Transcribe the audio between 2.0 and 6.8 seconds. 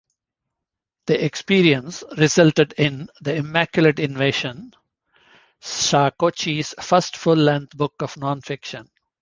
resulted in "The Immaculate Invasion", Shacochis's